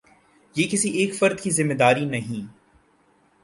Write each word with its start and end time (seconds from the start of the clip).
یہ 0.55 0.67
کسی 0.67 0.89
ایک 0.89 1.15
فرد 1.15 1.39
کی 1.39 1.51
ذمہ 1.51 1.73
داری 1.73 2.05
نہیں۔ 2.05 2.47